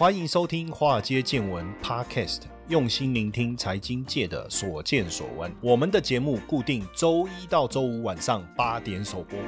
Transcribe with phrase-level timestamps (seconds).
[0.00, 5.54] 欢迎收听《华尔街见闻》Podcast，用心聆听财经界的所见所闻。
[5.60, 9.38] 我们的节目固定周一到周五晚上八点首播。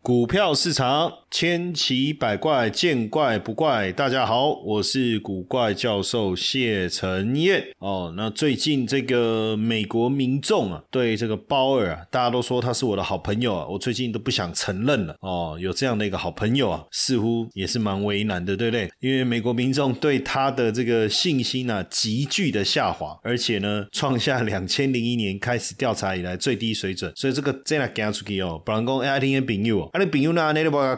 [0.00, 3.90] 股票市场千奇百怪，见怪不怪。
[3.90, 7.64] 大家好，我是古怪教授谢承彦。
[7.78, 15.16] 哦，那最近这个美国民众啊，对这个鲍尔啊，大家都说他是我的好朋友啊，我最近都不想承认了。
[15.20, 18.90] 哦，有这样的一个好朋友啊，似乎也是蛮为难的，对不对？
[19.00, 27.10] 因为美国民众对他的这个信心啊，急剧的下滑，而且呢，创下两千零一年开始调查以来最低水准。
[27.16, 29.84] 所以这个真的讲出去哦，不然讲哎，听听朋友。
[29.94, 30.52] 啊，你朋友呢？
[30.52, 30.94] 你都不跟他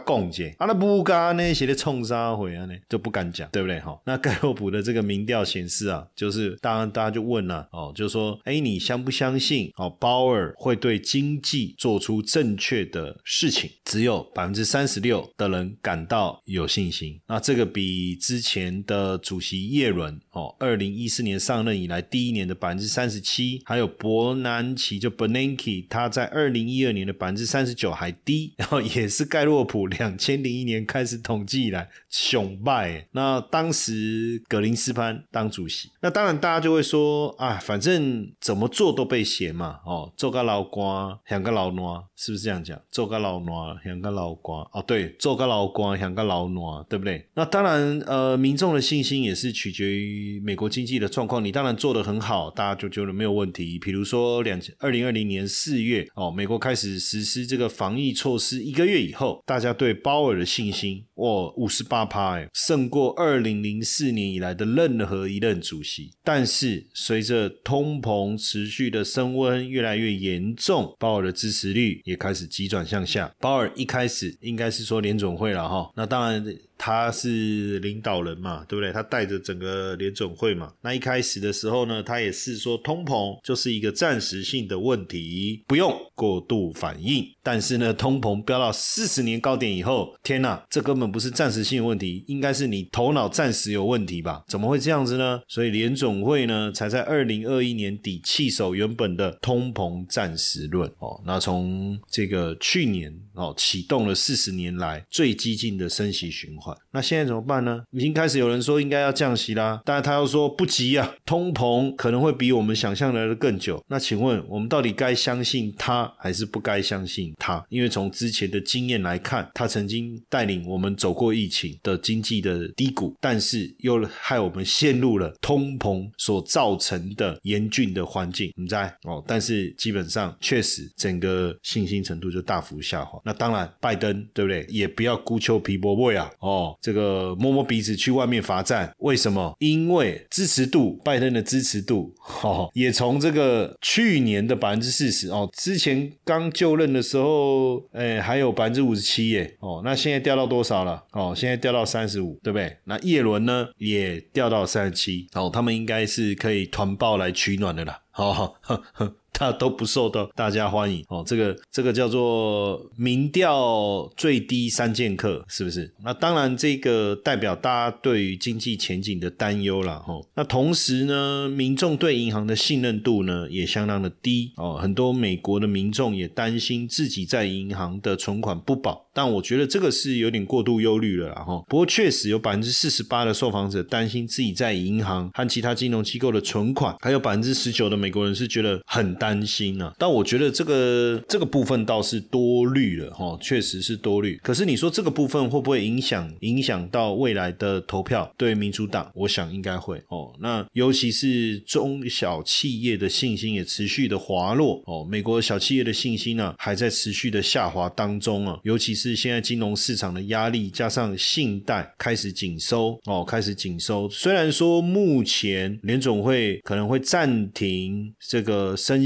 [0.58, 3.80] 啊，那不干那些的冲杀回啊，呢就不敢讲，对不对？
[3.80, 13.70] 哈，那盖洛普的这个民调显示啊，就是当然大家就问了哦，就说，哎，你相不相信哦，鲍尔会对经济做出正确的事情？
[13.84, 17.20] 只有百分之三十六的人感到有信心。
[17.26, 28.52] 那这个比之前的主席耶伦哦，二零一四年上任以来第一年的百分之三十七，还有伯南奇就 Bernanke 他在二零一二年的百分之三十九还低。
[28.56, 33.04] 然后也是盖洛普两两千零一年开始统计以来雄败。
[33.10, 39.80] 那当时格林斯潘当主席，那当然大家就会说啊，反正怎么做都被嫌嘛。
[39.84, 42.80] 哦，做个老瓜，想个老暖，是不是这样讲？
[42.92, 44.60] 做个老暖，想个老瓜。
[44.72, 47.26] 哦，对，做个老瓜，想个老暖，对不对？
[47.34, 51.44] 那当然，呃，民众的信心也是取决于美国经济的状况。
[51.44, 53.80] 你当然做得很好，大家就觉得没有问题。
[53.80, 58.62] 比如说两二零二零年四月，哦，美国开始实施这个防疫措施。
[58.62, 66.10] 一个月以后，大家对鲍尔的信心，哇，五十八趴，哎，胜过二零零四年以来的任何一任主席。
[66.22, 73.34] 但是，随着通膨持续的升温越来越严重，鲍尔的支持率也开始急转向下。
[73.40, 76.44] 鲍尔一开始应该是说联总会了哈，那当然。
[76.84, 78.92] 他是领导人嘛，对不对？
[78.92, 80.70] 他带着整个联总会嘛。
[80.82, 87.26] 那一开始的时候呢，他也是说通膨就是一个暂时性的问题，不用过度反应。
[87.42, 94.44] 但是呢，通膨飙到四十年高点以后，天呐，这根本不是暂时性问题，应该是你头脑暂时有问题吧？
[94.46, 95.40] 怎么会这样子呢？
[95.48, 101.18] 所以联总会呢，才在二零二一年底弃守原本的通膨暂时论哦。
[101.24, 106.73] 那从这个去年哦，启动了四十年来最激进的升息循环。
[106.92, 107.82] 那现在怎么办呢？
[107.90, 113.82] 已经开始有人说应该要降息啦，但是他又说不急啊，通膨可能会比我们想象来的更久。
[113.88, 117.64] 那请问我们到底该相信他还是不该相信他？
[117.68, 128.52] 因为从之前的经验来看，他曾经带领我们走过疫情的经济的低谷，但是又害我们陷入了通膨所造成的严峻的环境。
[128.56, 133.20] 你在哦，但是基本上确实整个信心程度就大幅下滑。
[133.24, 134.64] 那当然，拜登对不对？
[134.68, 136.53] 也不要孤丘皮波波呀，哦。
[136.54, 139.54] 哦，这个摸摸鼻子去外面罚站，为什么？
[139.58, 151.02] 因为支持度，拜登的支持度， 哦，也从这个去年的百分之四十哦，之前刚就任的时候，哎，还有百分之五十七耶，哦，那现在掉到多少了？
[151.12, 152.76] 哦，现在掉到三十五，对不对？
[152.84, 158.54] 那叶伦呢，也掉到三十七，哦，他们应该是可以团报来取暖的啦，好。
[159.34, 165.92] 他都不受到大家欢迎哦，这个这个叫做民调最低三剑客，是不是？
[166.04, 170.14] 那当然，这个代表大家对于经济前景的担忧了哈。
[170.36, 181.60] 那同时呢，民众对银行的信任度呢也相当的低哦，很多美国的民众也担心自己在银行的存款不保，但我觉得这个是有点过度忧虑了哈。
[181.68, 189.12] 不过确实有百分之四十八的受访者担心自己在银行和其他金融机构的存款，还有百分之十九的美国人是觉得很。
[189.24, 194.38] 担担心啊，但我觉得这个这个部分倒是多虑了哈，确实是多虑。
[194.42, 198.32] 可是你说这个部分会不会影响影响到未来的投票？
[198.36, 200.32] 对民主党，我想应该会哦。
[200.40, 208.58] 那尤其是中小企业的信心也持续的滑落哦，美国小企业的信心呢还在持续的下滑当中啊。
[208.62, 214.08] 尤其是现在金融市场的压力，加上信贷开始紧收哦，开始紧收。
[214.10, 219.04] 虽然说目前联总会可能会暂停这个升。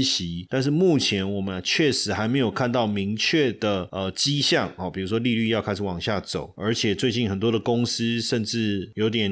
[0.49, 9.31] 但是目前我们确实还没有看到明确的呃迹象哦，比如说利率要开始往下走，而且最近很多的公司甚至有点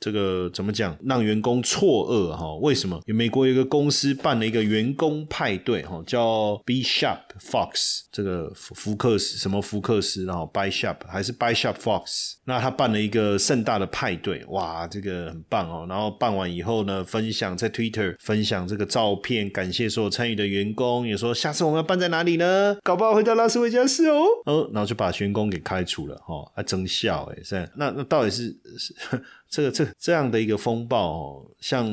[0.00, 2.54] 这个怎么讲，让员工错愕哈？
[2.56, 3.00] 为什么？
[3.06, 15.86] 美国有一个公司办了一个员工派对哈，叫 B Shop Fox，这个福克斯什么福克斯，然后 b y Shop 还是 b y Shop Fox，那他办了一个盛大的派对，哇，这个很棒哦。
[15.88, 19.84] 然后办完以后呢，分享在 Twitter 分享这个照片，感谢。
[19.94, 22.76] 所参与的员工，也说下次我们要办在哪里呢？
[22.82, 24.24] 搞不好会到拉斯维加斯哦。
[24.46, 28.94] 哦，然后就把员工给开除了，哈，还真笑哎，是那那到底是是
[29.48, 31.86] 这个这这样的一个风暴哦，像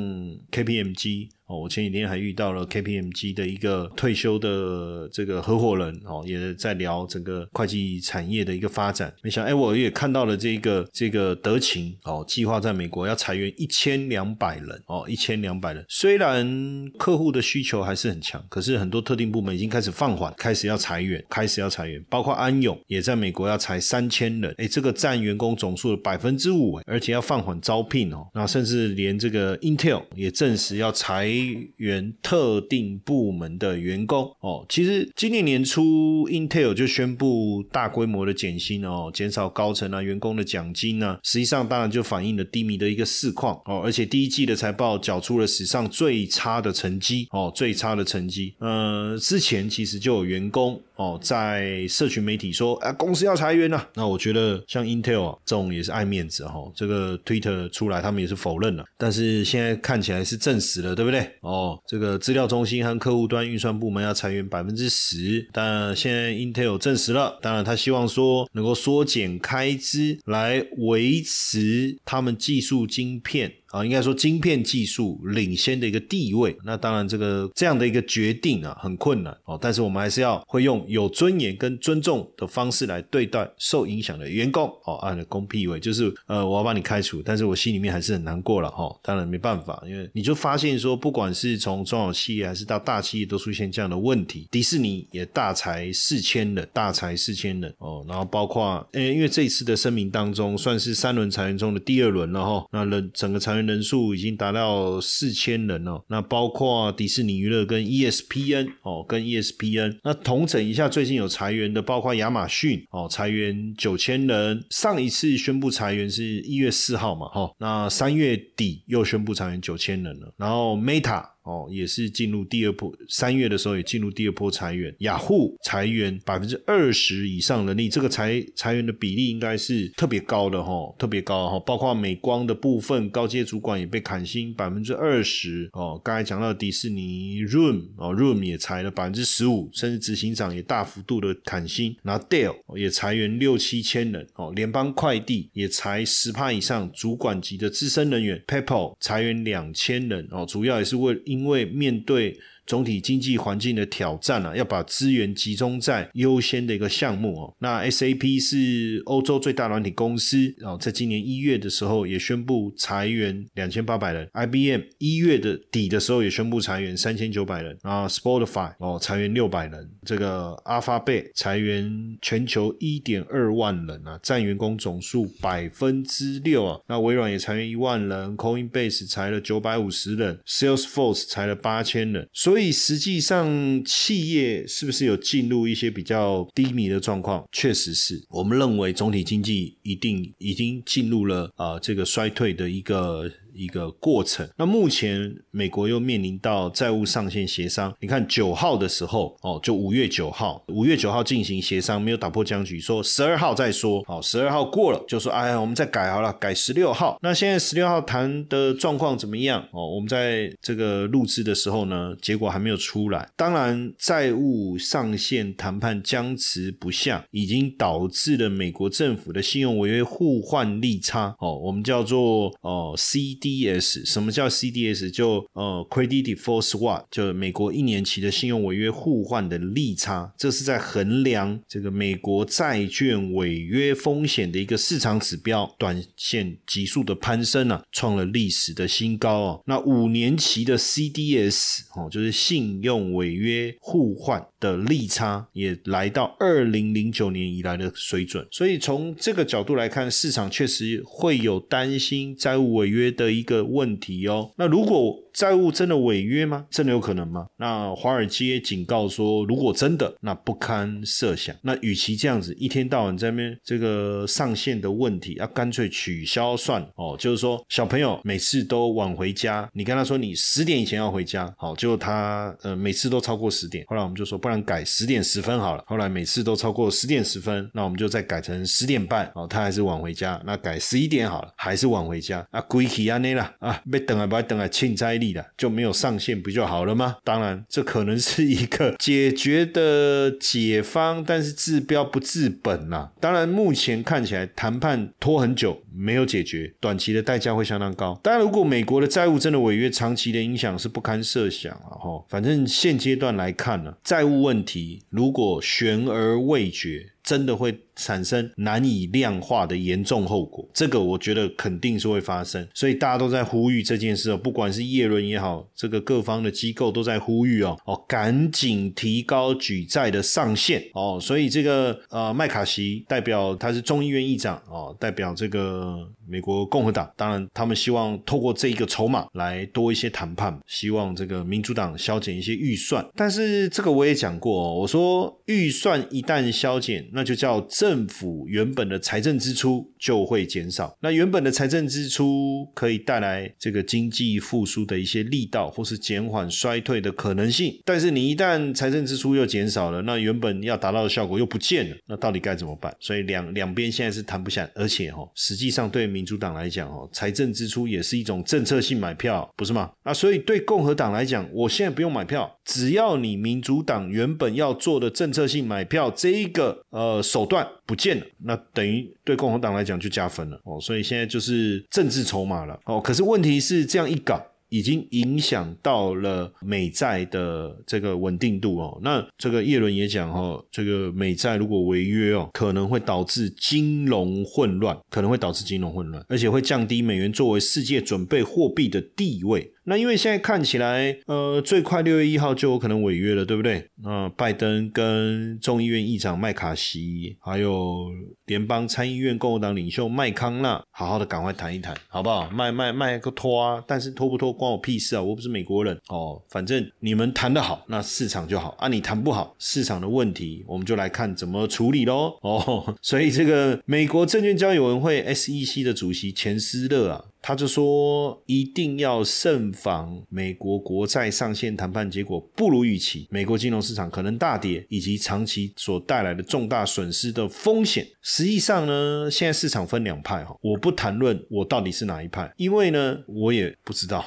[0.51, 1.29] KPMG。
[1.51, 9.13] 哦，我前几天还遇到了 KPMG 的一个退休的这个合伙人哦，也在聊整个会计产业的一个发展。
[9.21, 15.85] 没想，哎，我也看到了这个这个德勤哦，计划在美国要裁员一千两百人哦，一千两百人。
[15.89, 22.01] 虽然客户的需求还是很强，可是很多特定部门已经开始放缓，开始要裁员，开始要裁员。
[22.09, 28.25] 包括安永也在美国要裁三千人，哎，这个占员工总数的百分之五，而且要放缓招聘哦。
[28.33, 31.29] 那甚至连这个 Intel 也证实要裁。
[31.77, 34.31] 原特定部门的员工。
[34.39, 43.55] 哦，其实今年年初，Intel 就宣布大规模的减薪哦，减少高层啊员工的奖金呢，实际上当然就反映了低迷的一个市况。
[43.65, 47.27] 哦，而且第一季的财报缴出了史上最差的成绩。
[47.31, 48.53] 哦，最差的成绩。
[48.59, 53.89] 呃，之前其实就有员工哦在社群媒体说，啊，公司要裁员了。
[53.95, 61.27] 那我觉得像 Intel 啊这种也是爱面子哈，这个 Twitter 出来他们也是否认了，但是现在看起来是证实了，对不对？
[61.41, 73.51] 哦，这个资料中心和客户端运算部门要裁员百分之十，但现在 Intel 证实了，当然他希望说能够缩减开支来维持他们技术晶片。
[73.71, 79.57] 啊，应该说晶片技术领先的一个地位，那当然这个这样的一个决定啊，很困难哦。
[79.59, 84.95] 但是我们还是要会用有尊严跟尊重的方式来对待受影响的员工哦。
[84.95, 88.93] 按了公辟位，就是呃，我要把你开除，但是我心里面还是很难过了哈。
[89.01, 94.49] 当然没办法，因为你就发现说，不管是从中小企业还是到大企业，都出现这样的问题。
[94.51, 98.03] 迪士尼也大裁四千人，大裁四千人哦。
[98.05, 102.65] 然后包括呃，因为这一次的声明当中，算是三轮裁员中的第二轮了哈。
[102.71, 103.60] 那人整个裁员。
[103.65, 121.25] 人数已经达到四千人哦，那包括迪士尼娱乐跟 ESPN 哦，跟 ESPN 那同整一下，最近有裁员的，包括亚马逊哦，裁员九千人，上一次宣布裁员是一月四号嘛，哈，那三月底又宣布裁员九千人了，然后 Meta。
[121.43, 135.99] 哦，也是进入第二波，三月的时候也进入第二波裁员，雅虎裁员百分之二十以上人力，这个裁裁员的比例应该是特别高的哈，特别高哈，包括美光的部分高阶主管也被砍薪百分之二十哦。
[136.03, 152.37] 刚才讲到迪士尼 Room 哦，Room 也裁了百分之十五，甚至执行长也大幅度的砍薪，然后 Dell 也裁员六七千人哦，联邦快递也裁十趴以上主管级的资深人员，PayPal 裁员两千人哦，主要也是为因为面对。
[152.71, 157.53] 总体经济环境的挑战啊，要把资源集中在优先的一个项目哦。
[157.59, 164.25] 那 SAP 是欧洲最大软体公司哦，在今年一月的时候也宣布裁员两千八百人。
[164.31, 168.07] IBM 一月的底的时候也宣布裁员三千九百人啊。
[168.07, 176.79] Spotify 哦裁员六百人，这个 Alphabet 裁员全球一点二万人啊，占员工总数百分之六啊。
[176.87, 182.25] 那微软也裁员一万人，Coinbase 裁了九百五十人，Salesforce 裁了八千人。
[182.31, 187.43] 所以以实际上，企业是不是有进入一些比较低迷的状况？
[187.51, 193.31] 确实是我们认为总体经济一定已经进入了啊这个衰退的一个。
[193.53, 194.47] 一个过程。
[194.57, 197.93] 那目前美国又面临到债务上限协商。
[197.99, 204.03] 你看九号的时候，哦，就五月九号，五月九号进行协商，没有打破僵局，说十二号再说。
[204.07, 207.17] 好，十二号过了，就说哎呀，我们再改好了，改十六号。
[207.21, 209.61] 那现在十六号谈的状况怎么样？
[209.71, 213.29] 哦，我们在这个录制的时候呢，结果还没有出来。
[213.35, 221.35] 当然，债务上限谈判僵持不下，已经导致了美国政府的信用违约互换利差。
[221.39, 223.50] 哦，我们叫做哦 C D。
[223.51, 225.11] CDS 什么叫 CDS？
[225.11, 239.63] 就呃 Credit Default Swap，就美国一年期的信用违约互换的利差，这是在衡量这个美国债券违约风险的一个市场指标，短线急速的攀升啊，创了历史的新高哦。
[239.65, 248.47] 那五年期的 CDS 哦，就是信用违约互换的利差，也来到二零零九年以来的水准。
[248.51, 253.30] 所以从这个角度来看，市场确实会有担心债务违约的。
[253.31, 255.17] 一个问题哦，那如果。
[255.33, 256.65] 债务真的违约吗？
[256.69, 257.47] 真的有可能吗？
[257.55, 261.55] 那华尔街警告说，如果真的，那不堪设想。
[261.61, 267.15] 那与其这样子一天到晚在那边这个上线的问题，要干脆取消算哦。
[267.17, 273.85] 就是说，小朋友每次都晚回家，你跟他说你十点以前要回家，好，结果他呃每次都超过十点。
[273.87, 275.83] 后来我们就说，不然改十点十分好了。
[275.87, 280.41] 后来每次都超过十点十分，那我们就再改成十点半，哦，他还是晚回家。
[280.45, 282.45] 那改十一点好了，还是晚回家。
[282.51, 287.17] 啊，归期啊安内啦啊，被等啊不等啊，庆灾力了就没有上限不就好了吗？
[287.23, 293.09] 当然，这可能是一个解决的解方，但是治标不治本呐。
[293.19, 298.19] 当然，目前看起来谈判拖很久，没有解决，短期的代价会相当高。
[298.23, 301.93] 当然，如果美国的债务真的违约，长期的影响是不堪设想啊！
[301.99, 307.11] 哈，反正现阶段来看呢，债务问题如果悬而未决。
[307.23, 320.83] 真的会产生难以量化的严重后果，这个我觉得肯定是会发生，所以大家都在呼吁这件事哦，不管是叶伦也好，这个各方的机构都在呼吁哦，哦，赶紧提高举债的上限。
[320.93, 337.07] 哦，所以这个呃麦卡锡代表他是众议院议长哦，代表这个美国共和党，当然他们希望透过这一个筹码来多一些谈判，希望这个民主党削减一些预算，但是这个我也讲过，我说预算一旦削减。
[337.13, 337.59] 那就叫
[337.91, 347.77] 政府原本的财政支出就会减少，那原本的财政支出可以带来这个经济复苏的一些力道，或是减缓衰退的可能性。
[347.83, 352.95] 但是你一旦财政支出又减少了，那原本要达到的效果又不见了，那到底该怎么办？
[353.01, 359.91] 所以两两边现在是谈不下，而且哈，实际上对民主党来讲哦，财政支出也是一种政策性买票，不是吗？
[360.05, 366.85] 那所以对共和党来讲，我现在不用买票，只要你民主党原本要做的政策性买票这一个。
[366.91, 373.01] 呃，手段不见了，那等于对共和党来讲就加分了哦，所以现在就是政治筹码了哦。
[373.01, 374.41] 可是问题是这样一搞。
[374.71, 378.97] 已经影响到了美债的这个稳定度哦。
[379.03, 389.69] 那这个叶伦也讲哈，这个美债如果违约哦，可能会导致金融混乱，可能会导致金融混乱，而且会降低美元作为世界准备货币的地位。
[389.85, 393.87] 那因为现在看起来，呃，最快六月一号就有可能违约了，对不对？
[394.03, 398.11] 那拜登跟众议院议长麦卡锡，还有
[398.45, 402.49] 联邦参议院共和党领袖麦康纳，好好的赶快谈一谈，好不好？
[402.51, 403.83] 卖卖卖个拖啊！
[403.87, 405.21] 但是拖不拖关我屁事啊！
[405.21, 412.37] 我不是美国人哦，反正你们谈得好，那市场就好啊；你谈不好，市场的问题，我们就来看怎么处理喽。
[412.41, 417.25] 哦，所以这个美国证券交易委员会 SEC 的主席钱斯勒啊。
[417.41, 428.07] 他就说，一定要慎防美国国债上限谈判结果不如预期，美国金融市场可能大跌，以及长期所带来的重大损失的风险。
[428.21, 434.23] 实际上呢，现在市场分两派哈，我不谈论我到底是哪一派，因为呢，我也不知道。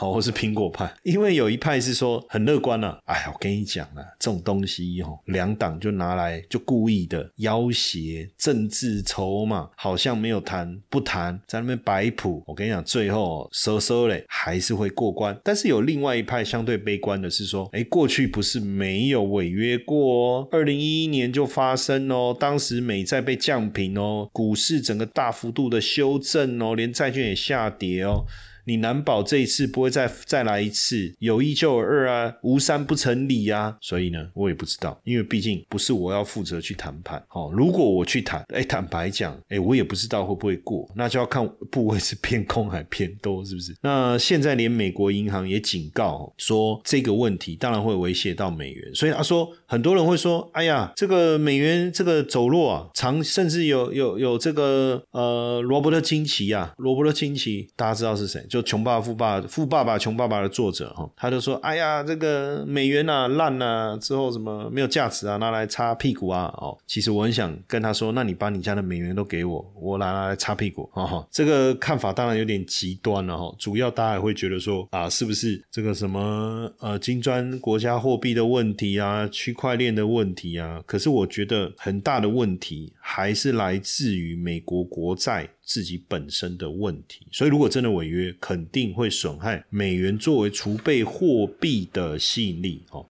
[0.00, 3.02] 好，我是苹果派，因为有一派是说很乐观了。
[3.06, 12.44] 哎呀，我跟你讲啊，这种东西哦，两党就拿来就故意的要挟政治筹码，好像没有谈不谈，在那边摆谱。
[12.46, 15.36] 我跟你讲，最后收收嘞还是会过关。
[15.42, 28.24] 但是有另外一派相对悲观的是说，哎，过去不是没有违约过，二零一一年就发生哦，当时美债被降平哦，股市整个大幅度的修正哦，连债券也下跌哦。
[28.68, 33.74] 你难保这一次不会再再来一次，有一就有二啊，无三不成理啊。
[33.80, 37.24] 所以呢，我也不知道，因为毕竟不是我要负责去谈判。
[37.30, 43.74] 哦，如果我去谈，哎，坦白讲，哎，我也不知道会不会过，那就要看部位是偏空还偏多，是不是？
[43.80, 48.94] 那现在连美国银行也警告说，这个问题当然会威胁到美元。
[48.94, 58.44] 所以他说，很多人会说，哎呀，这个美元这个走弱啊，长甚至有有有这个呃罗伯特金奇啊，罗伯特金奇，大家知道是谁？
[58.50, 66.52] 就穷爸富爸富爸爸穷爸爸的作者哈，他就说：“哎呀，这个美元呐烂呐，之后什么没有价值啊，拿来擦屁股啊！
[66.58, 70.88] 哦，其实我很想跟他说，那你把你家的美元都给我，我拿来擦屁股。
[70.92, 73.54] 哈哈，这个看法当然有点极端了哈。
[73.58, 80.82] 主要大家也会觉得说啊，是不是这个什么呃金砖国家货币的问题啊，区块链的问题啊？
[80.86, 92.82] 可是我觉得很大的问题还是来自于美国国债。”自己本身的问题，所以如果真的违约，肯定会损害美元作为储备货币的吸引力。
[92.90, 93.04] 哦，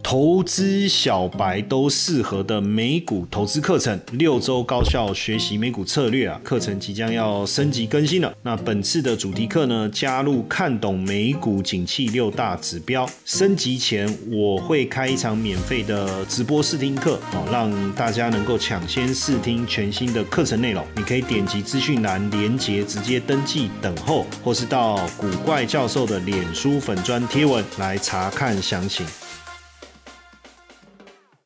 [0.00, 6.40] 投资小白都适合的美股投资课程，六周高效学习美股策略啊！
[6.44, 8.32] 课程即将要升级更新了。
[8.42, 13.10] 那本次的主题课呢，加入看懂美股景气六大指标。
[13.24, 20.86] 升级前我会开一场免费的直播试听课，哦，让大家能够抢先试听全新的课程内容。
[20.94, 22.03] 你可以点击资讯。
[22.04, 29.04] 栏连接直接登记等候，或是到古怪教授的脸书粉砖贴文来查看详情。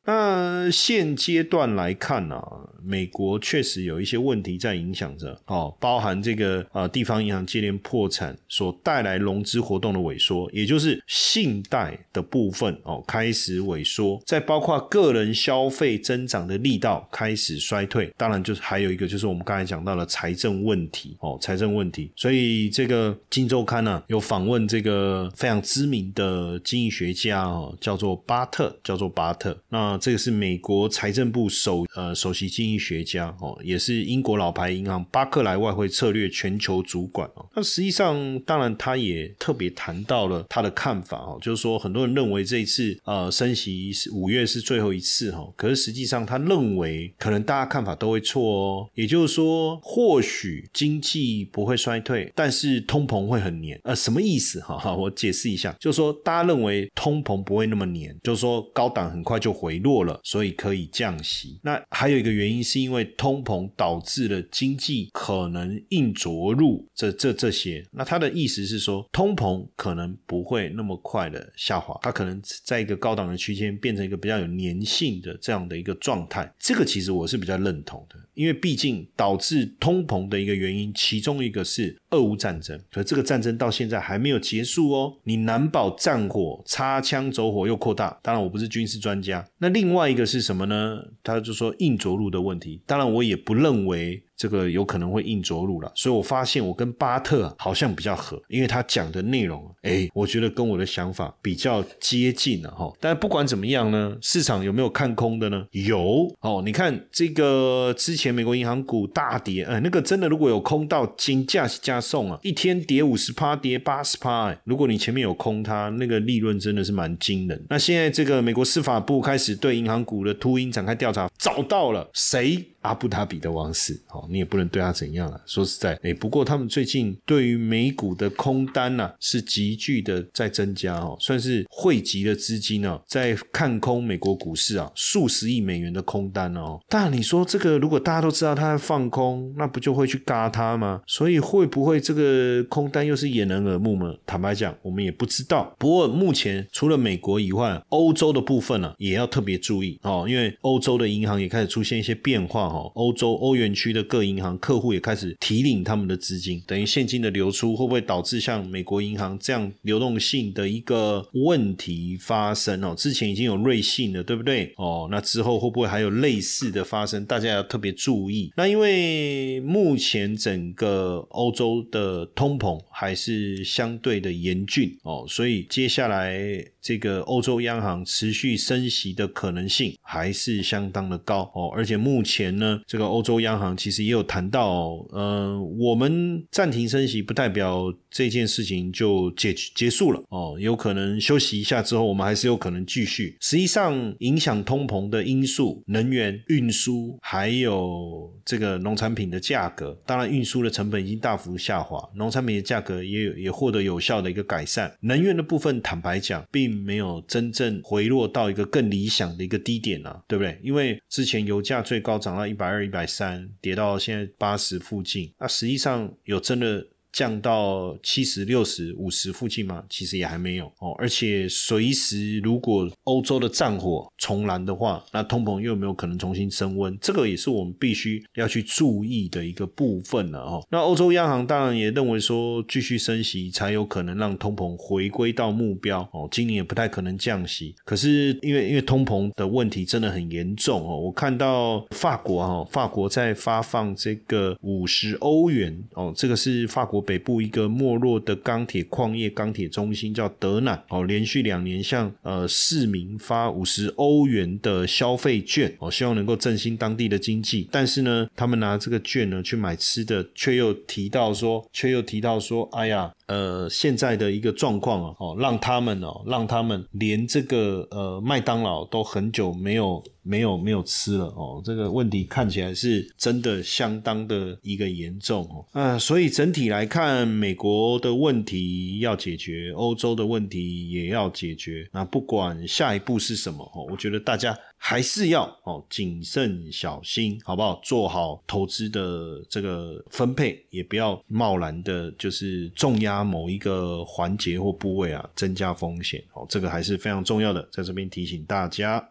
[0.03, 2.39] 那现阶段来看呢，
[2.83, 37.43] 美国确实有一些问题在影响着哦，包含这个呃地方银行接连破产所带来融资活动的萎缩，也就是信贷的部分哦开始萎缩，再包括个人消费增长的力道开始衰退，当然就是还有一个就是我们刚才讲到了财政问题哦，财政问题，所以这个《金周刊》呢有访问这个非常知名的经济学家哦，叫做巴特，叫做巴特，那这个是美国财政部首呃首席经经济学家哦，也是英国老牌银行巴克莱外汇策略全球主管哦。
[37.55, 53.79] 那实际上，当然他也特别谈到了他的看法哦，就是说很多人认为这一次呃升息是五月是最后一次哈，可是实际上他认为可能大家看法都会错哦，也就是说或许经济不会衰退，但是通膨会很黏。
[53.83, 54.77] 呃，什么意思哈？
[54.77, 61.59] 哈，我解释一下，就是说大家认为通膨不会那么黏，就是说高档很快就回落了，所以可以降息。
[61.63, 67.85] 那还有一个原因是因为通膨导致了经济可能硬着陆，这这这些。
[67.91, 76.51] 那他的意思是说，通膨可能不会那么快的下滑，它可能在一个高档的区间变成一个比较有粘性的这样的一个状态。
[76.59, 88.17] 这个其实我是比较认同的，因为毕竟导致通膨的一个原因，其中一个是俄乌战争，可这个战争到现在还没有结束哦，你难保战火擦枪走火又扩大。
[88.21, 89.45] 当然我不是军事专家。
[89.57, 90.99] 那另外一个是什么呢？
[91.23, 92.81] 他就说硬着陆的问题。
[92.85, 94.28] 当然我也不认为。
[94.39, 102.89] 这个有可能会硬着陆了，所以我发现我跟巴特好像比较合，因为他讲的内容，哎，我觉得跟我的想法比较接近了哈。
[103.01, 105.67] 但不管怎么样呢，市场有没有看空的呢？
[105.71, 117.61] 有哦，你看这个之前美国银行股大跌，哎，那个真的如果有空到金价加送啊，一天跌五十趴，跌八十趴，哎，如果你前面有空它，那个利润真的是蛮惊人。
[117.69, 122.65] 那现在这个美国司法部开始对银行股的秃鹰展开调查，找到了谁？
[122.81, 125.41] 阿布达比的王室，好，你也不能对他怎样了。
[125.45, 136.79] 说实在，哎，不过他们最近对于美股的空单呐，是急剧的在增加哦，算是汇集的资金呢，在看空美国股市啊，数十亿美元的空单哦。
[136.87, 141.01] 但你说这个，如果大家都知道他在放空，那不就会去嘎他吗？
[141.05, 144.15] 所以会不会这个空单又是掩人耳目呢？
[144.25, 145.75] 坦白讲，我们也不知道。
[145.77, 152.68] 不过目前除了美国以外，欧洲的部分呢，也要特别注意哦，因为欧洲的银行也开始出现一些变化。
[152.69, 162.83] 哦，欧洲欧元区的各银行客户也开始提领他们的资金，等于现金的流出会不会导致像美国银行这样流动性的一个问题发生？
[162.83, 164.73] 哦，之前已经有瑞信了，对不对？
[164.77, 167.25] 哦，那之后会不会还有类似的发生？
[167.25, 168.51] 大家要特别注意。
[168.55, 176.63] 那因为目前整个欧洲的通膨还是相对的严峻哦，所以接下来。
[176.89, 193.37] 这个欧洲央行持续升息的可能性还是相当的高哦，而且目前呢，这个欧洲央行其实也有谈到，呃，我们暂停升息不代表这件事情就结结束了哦，有可能休息一下之后，我们还是有可能继续。
[193.39, 204.91] 实际上，影响通膨的因素，能源运输还有这个农产品的价格，当然运输的成本已经大幅下滑，农产品的价格也有也获得有效的一个改善。
[205.01, 210.59] 能源的部分，坦白讲，并没有真正回落到一个更理想的一个低点啊，对不对？
[210.63, 216.87] 因为之前油价最高涨到一百二、一百三，跌到现在八十附近，那实际上有真的。
[217.11, 219.83] 降到七十六十五十附近吗？
[219.89, 220.93] 其实也还没有哦。
[220.99, 226.95] 而且随时如果欧洲的战火重燃的话，那通膨又有没有可能重新升温？
[227.01, 230.63] 这个也是我们必须要去注意的一个部分了哦。
[230.69, 236.27] 那欧洲央行当然也认为说，继续升息才有可能让通膨回归到目标哦。
[236.31, 237.75] 今年也不太可能降息。
[237.83, 240.99] 可是因为因为通膨的问题真的很严重哦。
[240.99, 246.98] 我看到法国哈，法国在发放这个五十欧元哦，这个是法国。
[247.01, 257.67] 北部一个没落的钢铁矿业钢铁中心叫德乃哦，连续两年向呃市民发五十欧元的消费券哦，希望能够振兴当地的经济。
[257.71, 263.13] 但是呢，他们拿这个券呢去买吃的，却又提到说，却又提到说，哎呀。
[263.29, 284.57] 呃，现在的一个状况啊，哦，让他们哦，让他们连这个呃麦当劳都很久没有没有没有吃了哦，这个问题看起来是真的相当的一个严重哦，啊，所以整体来看，美国的问题要解决，欧洲的问题也要解决，那不管下一步是什么哦，我觉得大家。
[284.81, 287.79] 还是要哦谨慎小心，好不好？
[287.83, 296.45] 做好投资的这个分配，也不要贸然的，就是重压某一个环节或部位啊，增加风险哦。
[296.49, 299.05] 这个还是非常重要的，在这边提醒大家。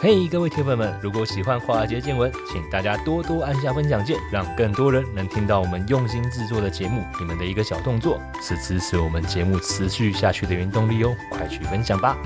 [0.00, 7.04] 嘿，各位铁粉们，如果喜欢华尔街见闻，请大家多多按下分享键，让更多人能听到我们用心制作的节目。
[7.18, 12.16] 你们的一个小动作，是支持我们节目持续下去的原动力哦，快去分享吧！